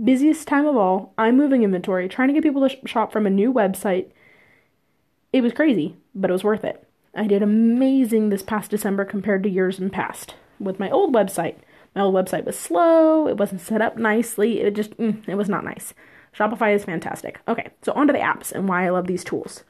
Busiest 0.02 0.48
time 0.48 0.66
of 0.66 0.76
all, 0.76 1.12
I'm 1.18 1.36
moving 1.36 1.62
inventory, 1.62 2.08
trying 2.08 2.28
to 2.28 2.34
get 2.34 2.42
people 2.42 2.66
to 2.68 2.88
shop 2.88 3.12
from 3.12 3.26
a 3.26 3.30
new 3.30 3.52
website. 3.52 4.10
It 5.32 5.42
was 5.42 5.52
crazy, 5.52 5.96
but 6.14 6.30
it 6.30 6.32
was 6.32 6.44
worth 6.44 6.64
it. 6.64 6.86
I 7.14 7.26
did 7.26 7.42
amazing 7.42 8.30
this 8.30 8.42
past 8.42 8.70
December 8.70 9.04
compared 9.04 9.42
to 9.42 9.50
years 9.50 9.78
in 9.78 9.90
past 9.90 10.34
with 10.58 10.80
my 10.80 10.90
old 10.90 11.14
website. 11.14 11.56
My 11.94 12.02
old 12.02 12.14
website 12.14 12.44
was 12.44 12.58
slow, 12.58 13.28
it 13.28 13.36
wasn't 13.36 13.60
set 13.60 13.82
up 13.82 13.98
nicely, 13.98 14.60
it 14.60 14.74
just, 14.74 14.96
mm, 14.96 15.22
it 15.28 15.34
was 15.34 15.48
not 15.48 15.64
nice. 15.64 15.92
Shopify 16.34 16.74
is 16.74 16.86
fantastic. 16.86 17.40
Okay, 17.46 17.68
so 17.82 17.92
on 17.92 18.06
to 18.06 18.14
the 18.14 18.18
apps 18.18 18.50
and 18.50 18.66
why 18.66 18.86
I 18.86 18.90
love 18.90 19.06
these 19.06 19.24
tools. 19.24 19.64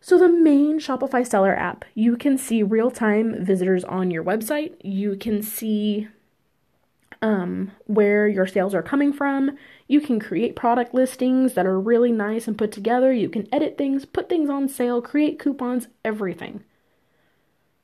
So, 0.00 0.16
the 0.16 0.28
main 0.28 0.78
Shopify 0.78 1.26
seller 1.26 1.54
app, 1.54 1.84
you 1.94 2.16
can 2.16 2.38
see 2.38 2.62
real 2.62 2.90
time 2.90 3.44
visitors 3.44 3.84
on 3.84 4.10
your 4.10 4.22
website. 4.22 4.74
You 4.82 5.16
can 5.16 5.42
see 5.42 6.08
um, 7.20 7.72
where 7.86 8.28
your 8.28 8.46
sales 8.46 8.74
are 8.74 8.82
coming 8.82 9.12
from. 9.12 9.56
You 9.88 10.00
can 10.00 10.20
create 10.20 10.54
product 10.54 10.94
listings 10.94 11.54
that 11.54 11.66
are 11.66 11.80
really 11.80 12.12
nice 12.12 12.46
and 12.46 12.56
put 12.56 12.70
together. 12.70 13.12
You 13.12 13.28
can 13.28 13.48
edit 13.52 13.76
things, 13.76 14.04
put 14.04 14.28
things 14.28 14.48
on 14.48 14.68
sale, 14.68 15.02
create 15.02 15.38
coupons, 15.38 15.88
everything. 16.04 16.62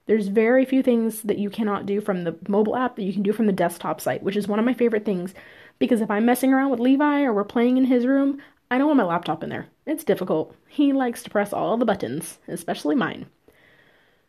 There's 0.06 0.28
very 0.28 0.64
few 0.66 0.82
things 0.82 1.22
that 1.22 1.38
you 1.38 1.48
cannot 1.48 1.86
do 1.86 2.00
from 2.00 2.24
the 2.24 2.36
mobile 2.46 2.76
app 2.76 2.96
that 2.96 3.04
you 3.04 3.12
can 3.12 3.22
do 3.22 3.32
from 3.32 3.46
the 3.46 3.52
desktop 3.52 4.00
site, 4.00 4.22
which 4.22 4.36
is 4.36 4.46
one 4.46 4.58
of 4.58 4.64
my 4.64 4.74
favorite 4.74 5.04
things 5.04 5.34
because 5.78 6.00
if 6.00 6.10
I'm 6.10 6.26
messing 6.26 6.52
around 6.52 6.70
with 6.70 6.80
Levi 6.80 7.22
or 7.22 7.32
we're 7.32 7.44
playing 7.44 7.76
in 7.76 7.86
his 7.86 8.06
room, 8.06 8.40
I 8.70 8.78
don't 8.78 8.86
want 8.86 8.98
my 8.98 9.04
laptop 9.04 9.42
in 9.42 9.50
there. 9.50 9.68
It's 9.86 10.04
difficult. 10.04 10.54
He 10.68 10.92
likes 10.92 11.22
to 11.22 11.30
press 11.30 11.52
all 11.52 11.76
the 11.76 11.84
buttons, 11.84 12.38
especially 12.48 12.94
mine. 12.94 13.26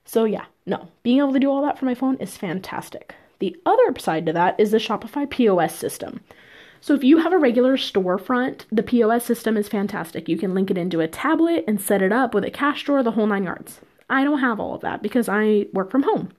So, 0.04 0.26
yeah, 0.26 0.46
no, 0.66 0.90
being 1.04 1.18
able 1.18 1.34
to 1.34 1.40
do 1.40 1.50
all 1.50 1.64
that 1.64 1.80
from 1.80 1.88
my 1.88 1.96
phone 1.96 2.18
is 2.18 2.38
fantastic. 2.38 3.16
The 3.40 3.56
other 3.66 3.98
side 3.98 4.26
to 4.28 4.34
that 4.34 4.60
is 4.60 4.72
the 4.72 4.78
Shopify 4.78 5.30
POS 5.30 5.76
system. 5.76 6.22
So, 6.80 6.94
if 6.94 7.04
you 7.04 7.18
have 7.18 7.34
a 7.34 7.40
regular 7.40 7.78
storefront, 7.78 8.66
the 8.72 8.84
POS 8.84 9.26
system 9.26 9.58
is 9.58 9.68
fantastic. 9.68 10.30
You 10.30 10.38
can 10.38 10.54
link 10.54 10.70
it 10.70 10.78
into 10.78 11.00
a 11.00 11.08
tablet 11.08 11.64
and 11.68 11.82
set 11.82 12.02
it 12.04 12.12
up 12.12 12.34
with 12.34 12.46
a 12.46 12.52
cash 12.52 12.84
drawer, 12.84 13.02
the 13.02 13.12
whole 13.12 13.26
nine 13.26 13.46
yards. 13.46 13.80
I 14.10 14.24
don't 14.24 14.40
have 14.40 14.60
all 14.60 14.76
of 14.76 14.82
that 14.82 15.02
because 15.02 15.28
I 15.28 15.66
work 15.74 15.90
from 15.90 16.04
home. 16.04 16.30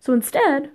So 0.00 0.12
instead, 0.12 0.70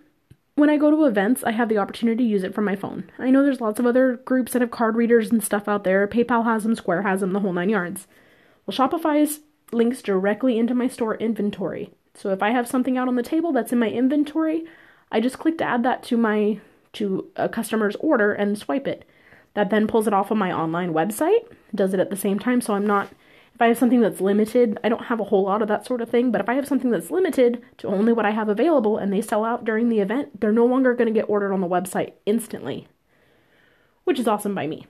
when 0.56 0.70
I 0.70 0.78
go 0.78 0.90
to 0.90 1.06
events, 1.06 1.44
I 1.44 1.52
have 1.52 1.70
the 1.70 1.78
opportunity 1.78 2.24
to 2.24 2.30
use 2.30 2.44
it 2.44 2.56
from 2.56 2.66
my 2.66 2.76
phone. 2.76 3.12
I 3.20 3.30
know 3.30 3.44
there's 3.44 3.62
lots 3.62 3.80
of 3.80 3.86
other 3.86 4.18
groups 4.26 4.54
that 4.54 4.62
have 4.62 4.72
card 4.72 4.96
readers 4.96 5.30
and 5.30 5.44
stuff 5.44 5.68
out 5.68 5.84
there. 5.84 6.08
PayPal 6.08 6.46
has 6.46 6.64
them, 6.64 6.76
Square 6.76 7.04
has 7.04 7.20
them, 7.20 7.34
the 7.34 7.42
whole 7.42 7.54
nine 7.54 7.70
yards. 7.70 8.08
Well, 8.66 8.76
Shopify's 8.76 9.42
links 9.72 10.02
directly 10.02 10.58
into 10.58 10.74
my 10.74 10.88
store 10.88 11.16
inventory. 11.16 11.92
So 12.14 12.30
if 12.30 12.42
I 12.42 12.52
have 12.52 12.68
something 12.68 12.98
out 12.98 13.10
on 13.10 13.16
the 13.16 13.24
table 13.24 13.52
that's 13.52 13.74
in 13.74 13.80
my 13.80 13.90
inventory, 13.90 14.64
I 15.12 15.20
just 15.20 15.40
click 15.40 15.58
to 15.58 15.66
add 15.66 15.84
that 15.84 16.04
to 16.04 16.18
my 16.18 16.60
to 16.94 17.30
a 17.36 17.50
customer's 17.50 17.98
order 17.98 18.32
and 18.34 18.58
swipe 18.58 18.88
it. 18.88 19.04
That 19.54 19.70
then 19.70 19.88
pulls 19.88 20.08
it 20.08 20.14
off 20.14 20.32
of 20.32 20.38
my 20.38 20.54
online 20.54 20.94
website, 20.94 21.46
does 21.74 21.94
it 21.94 22.00
at 22.00 22.10
the 22.10 22.16
same 22.16 22.40
time 22.40 22.62
so 22.62 22.74
I'm 22.74 22.88
not 22.88 23.10
If 23.56 23.62
I 23.62 23.68
have 23.68 23.78
something 23.78 24.02
that's 24.02 24.20
limited, 24.20 24.78
I 24.84 24.90
don't 24.90 25.06
have 25.06 25.22
a 25.22 25.24
whole 25.24 25.44
lot 25.44 25.62
of 25.62 25.70
that 25.70 25.86
sort 25.86 26.02
of 26.02 26.10
thing, 26.10 26.30
but 26.30 26.42
if 26.42 26.50
I 26.50 26.56
have 26.56 26.68
something 26.68 26.92
that's 26.92 27.10
limited 27.10 27.64
to 27.78 27.88
only 27.88 28.12
what 28.12 28.26
I 28.26 28.32
have 28.32 28.50
available 28.50 28.98
and 28.98 29.14
they 29.14 29.22
sell 29.22 29.46
out 29.46 29.64
during 29.64 29.88
the 29.88 30.02
event, 30.02 30.42
they're 30.42 30.52
no 30.52 30.66
longer 30.66 30.94
going 30.94 31.08
to 31.08 31.18
get 31.18 31.30
ordered 31.30 31.54
on 31.54 31.62
the 31.62 31.68
website 31.68 32.14
instantly, 32.26 32.90
which 34.04 34.20
is 34.20 34.28
awesome 34.28 34.54
by 34.54 34.68
me. 34.68 34.88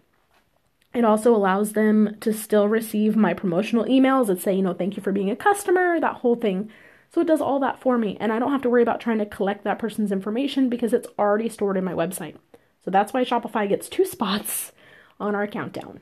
It 0.95 1.05
also 1.05 1.35
allows 1.35 1.73
them 1.73 2.17
to 2.21 2.33
still 2.33 2.67
receive 2.67 3.15
my 3.15 3.35
promotional 3.35 3.85
emails 3.85 4.27
that 4.27 4.41
say, 4.41 4.55
you 4.55 4.63
know, 4.63 4.73
thank 4.73 4.97
you 4.97 5.03
for 5.03 5.11
being 5.11 5.29
a 5.29 5.35
customer, 5.35 5.99
that 5.99 6.15
whole 6.15 6.35
thing. 6.35 6.71
So 7.11 7.21
it 7.21 7.27
does 7.27 7.41
all 7.41 7.59
that 7.59 7.79
for 7.79 7.99
me, 7.99 8.17
and 8.19 8.33
I 8.33 8.39
don't 8.39 8.51
have 8.51 8.63
to 8.63 8.69
worry 8.69 8.81
about 8.81 8.99
trying 8.99 9.19
to 9.19 9.27
collect 9.27 9.63
that 9.63 9.77
person's 9.77 10.11
information 10.11 10.69
because 10.69 10.91
it's 10.91 11.07
already 11.19 11.49
stored 11.49 11.77
in 11.77 11.83
my 11.83 11.93
website. 11.93 12.35
So 12.83 12.89
that's 12.89 13.13
why 13.13 13.23
Shopify 13.23 13.69
gets 13.69 13.87
two 13.87 14.05
spots 14.05 14.71
on 15.19 15.35
our 15.35 15.45
countdown. 15.45 16.01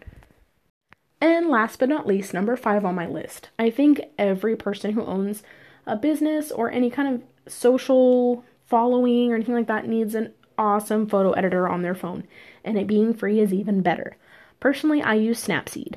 And 1.23 1.47
last 1.47 1.79
but 1.79 1.87
not 1.87 2.05
least, 2.05 2.33
number 2.33 2.57
five 2.57 2.83
on 2.83 2.95
my 2.95 3.07
list. 3.07 3.47
I 3.57 3.69
think 3.69 4.01
every 4.17 4.57
person 4.57 4.91
who 4.91 5.05
owns 5.05 5.41
a 5.87 5.95
business 5.95 6.51
or 6.51 6.69
any 6.69 6.89
kind 6.89 7.15
of 7.15 7.23
social 7.49 8.43
following 8.65 9.31
or 9.31 9.35
anything 9.35 9.55
like 9.55 9.67
that 9.67 9.87
needs 9.87 10.15
an 10.15 10.33
awesome 10.57 11.07
photo 11.07 11.31
editor 11.31 11.65
on 11.69 11.81
their 11.81 11.95
phone, 11.95 12.27
and 12.65 12.77
it 12.77 12.87
being 12.87 13.13
free 13.13 13.39
is 13.39 13.53
even 13.53 13.81
better. 13.81 14.17
Personally, 14.59 15.01
I 15.01 15.13
use 15.13 15.41
Snapseed. 15.41 15.95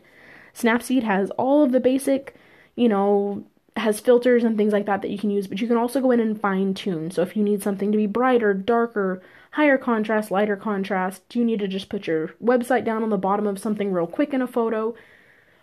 Snapseed 0.54 1.02
has 1.02 1.30
all 1.30 1.64
of 1.64 1.72
the 1.72 1.80
basic, 1.80 2.36
you 2.76 2.88
know, 2.88 3.44
has 3.76 3.98
filters 3.98 4.44
and 4.44 4.56
things 4.56 4.72
like 4.72 4.86
that 4.86 5.02
that 5.02 5.10
you 5.10 5.18
can 5.18 5.30
use, 5.30 5.48
but 5.48 5.60
you 5.60 5.66
can 5.66 5.76
also 5.76 6.00
go 6.00 6.12
in 6.12 6.20
and 6.20 6.40
fine 6.40 6.72
tune. 6.72 7.10
So 7.10 7.22
if 7.22 7.36
you 7.36 7.42
need 7.42 7.64
something 7.64 7.90
to 7.90 7.98
be 7.98 8.06
brighter, 8.06 8.54
darker, 8.54 9.20
higher 9.50 9.76
contrast, 9.76 10.30
lighter 10.30 10.56
contrast, 10.56 11.34
you 11.34 11.44
need 11.44 11.58
to 11.58 11.66
just 11.66 11.88
put 11.88 12.06
your 12.06 12.28
website 12.40 12.84
down 12.84 13.02
on 13.02 13.10
the 13.10 13.18
bottom 13.18 13.48
of 13.48 13.58
something 13.58 13.92
real 13.92 14.06
quick 14.06 14.32
in 14.32 14.40
a 14.40 14.46
photo. 14.46 14.94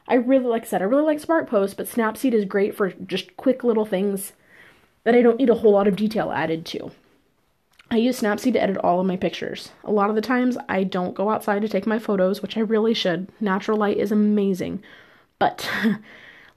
I 0.07 0.15
really, 0.15 0.45
like 0.45 0.63
I 0.63 0.65
said, 0.65 0.81
I 0.81 0.85
really 0.85 1.03
like 1.03 1.19
Spark 1.19 1.49
Post, 1.49 1.77
but 1.77 1.87
Snapseed 1.87 2.33
is 2.33 2.45
great 2.45 2.75
for 2.75 2.91
just 2.91 3.35
quick 3.37 3.63
little 3.63 3.85
things 3.85 4.33
that 5.03 5.15
I 5.15 5.21
don't 5.21 5.37
need 5.37 5.49
a 5.49 5.55
whole 5.55 5.71
lot 5.71 5.87
of 5.87 5.95
detail 5.95 6.31
added 6.31 6.65
to. 6.67 6.91
I 7.91 7.97
use 7.97 8.21
Snapseed 8.21 8.53
to 8.53 8.61
edit 8.61 8.77
all 8.77 8.99
of 8.99 9.05
my 9.05 9.17
pictures. 9.17 9.71
A 9.83 9.91
lot 9.91 10.09
of 10.09 10.15
the 10.15 10.21
times 10.21 10.57
I 10.67 10.83
don't 10.83 11.13
go 11.13 11.29
outside 11.29 11.61
to 11.61 11.69
take 11.69 11.85
my 11.85 11.99
photos, 11.99 12.41
which 12.41 12.57
I 12.57 12.61
really 12.61 12.93
should. 12.93 13.29
Natural 13.39 13.77
light 13.77 13.97
is 13.97 14.11
amazing. 14.11 14.81
But 15.37 15.69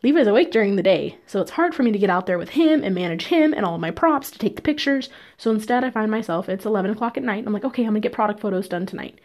Levi's 0.03 0.27
awake 0.27 0.51
during 0.51 0.77
the 0.77 0.83
day, 0.83 1.19
so 1.27 1.41
it's 1.41 1.51
hard 1.53 1.75
for 1.75 1.83
me 1.83 1.93
to 1.93 1.99
get 1.99 2.11
out 2.11 2.27
there 2.27 2.39
with 2.39 2.51
him 2.51 2.83
and 2.83 2.95
manage 2.95 3.27
him 3.27 3.53
and 3.53 3.67
all 3.67 3.79
my 3.79 3.91
props 3.91 4.31
to 4.31 4.39
take 4.39 4.57
the 4.57 4.63
pictures. 4.63 5.09
So 5.37 5.51
instead, 5.51 5.85
I 5.85 5.91
find 5.91 6.11
myself, 6.11 6.49
it's 6.49 6.65
11 6.65 6.93
o'clock 6.93 7.17
at 7.17 7.23
night, 7.23 7.45
I'm 7.47 7.53
like, 7.53 7.65
okay, 7.65 7.83
I'm 7.83 7.89
gonna 7.89 8.01
get 8.01 8.13
product 8.13 8.41
photos 8.41 8.69
done 8.69 8.87
tonight. 8.87 9.19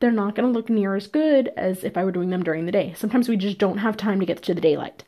They're 0.00 0.10
not 0.10 0.34
gonna 0.34 0.50
look 0.50 0.70
near 0.70 0.94
as 0.94 1.06
good 1.06 1.52
as 1.56 1.84
if 1.84 1.96
I 1.96 2.04
were 2.04 2.12
doing 2.12 2.30
them 2.30 2.42
during 2.42 2.66
the 2.66 2.72
day. 2.72 2.94
Sometimes 2.96 3.28
we 3.28 3.36
just 3.36 3.58
don't 3.58 3.78
have 3.78 3.96
time 3.96 4.20
to 4.20 4.26
get 4.26 4.42
to 4.42 4.54
the 4.54 4.60
daylight. 4.60 5.04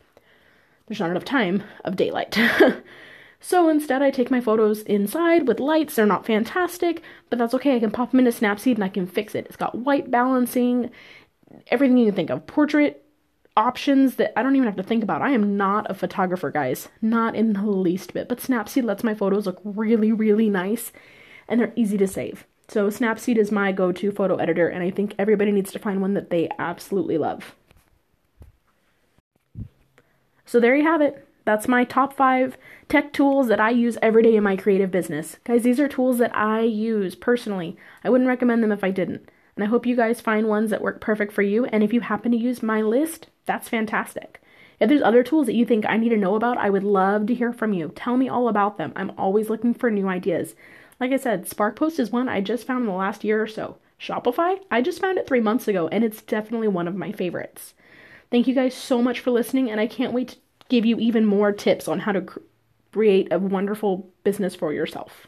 There's 0.87 1.01
not 1.01 1.11
enough 1.11 1.25
time 1.25 1.63
of 1.85 1.97
daylight. 1.97 2.39
So 3.41 3.71
instead, 3.71 4.03
I 4.03 4.11
take 4.11 4.31
my 4.31 4.41
photos 4.41 4.83
inside 4.83 5.49
with 5.49 5.61
lights. 5.61 5.97
They're 5.97 6.05
not 6.05 6.27
fantastic, 6.27 7.03
but 7.31 7.39
that's 7.39 7.55
okay. 7.55 7.75
I 7.75 7.81
can 7.81 7.91
pop 7.91 8.11
them 8.11 8.21
into 8.21 8.31
Snapseed 8.31 8.75
and 8.75 8.85
I 8.85 8.91
can 8.91 9.07
fix 9.07 9.35
it. 9.35 9.47
It's 9.47 9.57
got 9.57 9.79
white 9.79 10.11
balancing, 10.11 10.91
everything 11.69 11.97
you 11.97 12.07
can 12.07 12.15
think 12.15 12.31
of, 12.31 12.47
portrait 12.47 13.03
options 13.57 14.17
that 14.17 14.39
I 14.39 14.43
don't 14.43 14.57
even 14.57 14.69
have 14.69 14.77
to 14.77 14.83
think 14.83 15.03
about. 15.03 15.23
I 15.23 15.31
am 15.31 15.57
not 15.57 15.91
a 15.91 15.95
photographer, 15.95 16.51
guys, 16.51 16.89
not 17.01 17.35
in 17.35 17.55
the 17.55 17.63
least 17.65 18.13
bit. 18.13 18.29
But 18.29 18.41
Snapseed 18.41 18.85
lets 18.85 19.03
my 19.03 19.15
photos 19.15 19.47
look 19.47 19.61
really, 19.65 20.13
really 20.13 20.51
nice 20.51 20.93
and 21.49 21.59
they're 21.59 21.73
easy 21.77 21.97
to 21.97 22.07
save. 22.07 22.47
So 22.71 22.87
Snapseed 22.87 23.37
is 23.37 23.51
my 23.51 23.73
go 23.73 23.91
to 23.91 24.13
photo 24.13 24.37
editor, 24.37 24.69
and 24.69 24.81
I 24.81 24.93
think 24.93 25.17
everybody 25.19 25.51
needs 25.51 25.73
to 25.73 25.81
find 25.81 26.01
one 26.01 26.15
that 26.15 26.31
they 26.31 26.49
absolutely 26.57 27.19
love. 27.19 27.57
So 30.47 30.61
there 30.61 30.77
you 30.77 30.85
have 30.85 31.01
it. 31.01 31.27
That's 31.45 31.67
my 31.67 31.83
top 31.83 32.15
five 32.15 32.57
tech 32.89 33.13
tools 33.13 33.49
that 33.49 33.59
I 33.59 33.71
use 33.71 33.99
every 34.01 34.23
day 34.23 34.37
in 34.37 34.45
my 34.45 34.55
creative 34.55 34.93
business. 34.93 35.39
Guys, 35.43 35.65
these 35.65 35.81
are 35.81 35.89
tools 35.89 36.19
that 36.19 36.37
I 36.37 36.61
use 36.61 37.17
personally. 37.17 37.77
I 38.05 38.11
wouldn't 38.11 38.29
recommend 38.29 38.63
them 38.63 38.71
if 38.71 38.85
I 38.85 38.93
didn't. 38.93 39.29
And 39.57 39.65
I 39.65 39.67
hope 39.67 39.85
you 39.85 39.97
guys 39.97 40.21
find 40.21 40.47
ones 40.47 40.71
that 40.71 40.81
work 40.81 41.01
perfect 41.01 41.33
for 41.33 41.43
you. 41.43 41.65
And 41.67 41.83
if 41.83 41.93
you 41.93 42.03
happen 42.03 42.31
to 42.31 42.39
use 42.39 42.63
my 42.63 42.83
list, 42.83 43.27
that's 43.47 43.69
fantastic. 43.69 44.41
If 44.79 44.89
there's 44.89 45.03
other 45.03 45.25
tools 45.25 45.47
that 45.47 45.57
you 45.57 45.67
think 45.67 45.85
I 45.87 45.97
need 45.97 46.11
to 46.11 46.17
know 46.17 46.37
about, 46.37 46.57
I 46.57 46.71
would 46.71 46.85
love 46.85 47.27
to 47.27 47.35
hear 47.35 47.53
from 47.53 47.73
you. 47.73 47.93
Tell 47.97 48.17
me 48.17 48.29
all 48.29 48.49
about 48.49 48.79
them. 48.79 48.93
I'm 48.95 49.11
always 49.19 49.51
looking 49.51 49.75
for 49.75 49.91
new 49.91 50.07
ideas. 50.07 50.55
Like 51.01 51.13
I 51.13 51.17
said, 51.17 51.49
Spark 51.49 51.77
Post 51.77 51.99
is 51.99 52.11
one 52.11 52.29
I 52.29 52.43
just 52.43 52.67
found 52.67 52.81
in 52.81 52.87
the 52.87 52.93
last 52.93 53.25
year 53.25 53.43
or 53.43 53.47
so. 53.47 53.79
Shopify, 53.99 54.61
I 54.71 54.83
just 54.83 55.01
found 55.01 55.17
it 55.17 55.27
three 55.27 55.41
months 55.41 55.67
ago, 55.67 55.89
and 55.89 56.05
it's 56.05 56.21
definitely 56.21 56.69
one 56.69 56.87
of 56.87 56.95
my 56.95 57.11
favorites. 57.11 57.73
Thank 58.31 58.47
you 58.47 58.55
guys 58.55 58.75
so 58.75 59.01
much 59.01 59.21
for 59.21 59.31
listening, 59.31 59.71
and 59.71 59.81
I 59.81 59.87
can't 59.87 60.13
wait 60.13 60.29
to 60.29 60.37
give 60.69 60.85
you 60.85 60.99
even 60.99 61.25
more 61.25 61.53
tips 61.53 61.89
on 61.89 62.01
how 62.01 62.13
to 62.13 62.27
create 62.93 63.29
a 63.33 63.39
wonderful 63.39 64.11
business 64.25 64.55
for 64.55 64.75
yourself. 64.75 65.27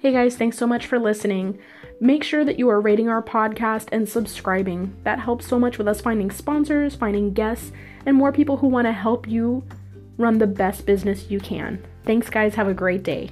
Hey 0.00 0.12
guys, 0.12 0.36
thanks 0.36 0.58
so 0.58 0.66
much 0.66 0.86
for 0.86 0.98
listening. 0.98 1.58
Make 2.00 2.22
sure 2.22 2.44
that 2.44 2.58
you 2.58 2.68
are 2.68 2.80
rating 2.80 3.08
our 3.08 3.22
podcast 3.22 3.88
and 3.90 4.08
subscribing. 4.08 4.96
That 5.02 5.18
helps 5.18 5.46
so 5.48 5.58
much 5.58 5.78
with 5.78 5.88
us 5.88 6.00
finding 6.00 6.30
sponsors, 6.30 6.94
finding 6.94 7.32
guests, 7.32 7.72
and 8.06 8.16
more 8.16 8.32
people 8.32 8.56
who 8.56 8.68
want 8.68 8.86
to 8.86 8.92
help 8.92 9.26
you 9.26 9.64
run 10.16 10.38
the 10.38 10.46
best 10.46 10.86
business 10.86 11.28
you 11.28 11.40
can. 11.40 11.84
Thanks, 12.04 12.30
guys. 12.30 12.54
Have 12.54 12.68
a 12.68 12.74
great 12.74 13.02
day. 13.02 13.30